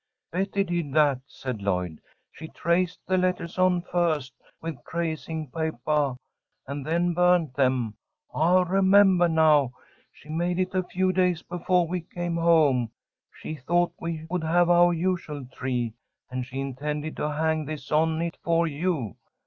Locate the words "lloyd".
1.61-2.01